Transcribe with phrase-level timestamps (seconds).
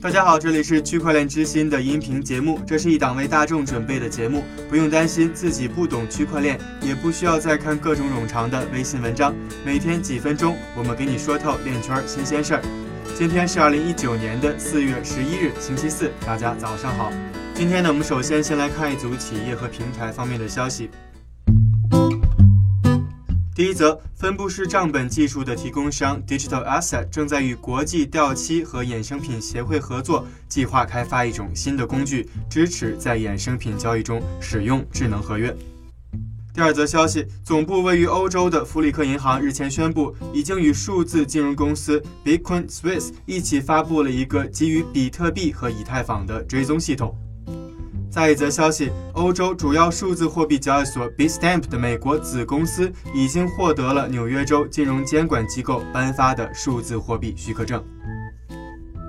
[0.00, 9.34] 大家好，这里是区块链之心的音频节目，这是一档为大众准备的节目，不用担心自己不懂区块链，也不需要再看各种冗长的微信文章，
[9.64, 12.62] 每天几分钟，我们给你说透链圈新鲜事儿。
[13.16, 17.12] 今天是二零一九年的四月十一日，星期四，大家早上好。
[17.52, 20.88] 今天呢，我们首先先来看一组企业和平台方面的消息。
[23.58, 35.52] 第一则，分布式账本技术的提供商 Digital Asset 正在与国际掉期和衍生品协会合作，计划开发一种新的工具，支持在衍生品交易中使用智能合约。
[36.54, 47.12] 第二则消息，总部位于欧洲的弗里克银行日前宣布，已经与数字金融公司 Bitcoin Swiss 一起发布了一个基于比特币和以太坊的追踪系统。
[48.10, 57.84] 再一则消息，欧洲主要数字货币交易所 Bitstamp 的美国子公司已经获得了纽约州金融监管机构颁发的数字货币许可证。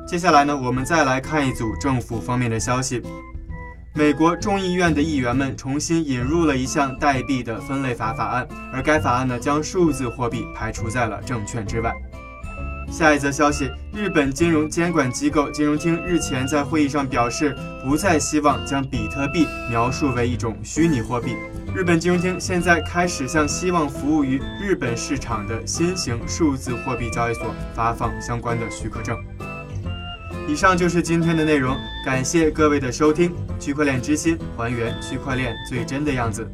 [0.05, 3.01] 接下来呢，我们再来看一组政府方面的消息。
[3.95, 11.93] 美国众议院的议员们重新引入了一项代币的分类法法案，而该法案呢，将数字货币排除在了证券之外。
[12.91, 21.35] 下一则消息，日本金融监管机构金融厅日前在会议上表示，不再希望将比特币描述为一种虚拟货币。
[21.73, 29.15] 日本金融厅现在开始向希望服务于日本市场的新型数字货币交易所发放相关的许可证。
[30.47, 33.31] 以上就是今天的内容，感谢各位的收听。
[33.59, 36.49] 区块链之心，还原区块链最真的样子。